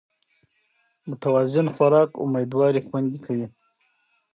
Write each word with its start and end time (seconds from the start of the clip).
متوازن 1.09 1.67
خوراک 1.75 2.09
امېدواري 2.23 2.81
خوندي 2.87 3.19
کوي 3.25 3.47